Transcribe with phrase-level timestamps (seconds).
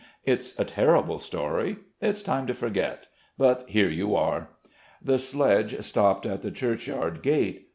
[0.23, 1.77] It's a terrible story.
[2.01, 3.05] It's time to forget....
[3.37, 4.49] But here you are!"
[4.99, 7.67] The sledge stopped at the churchyard gate.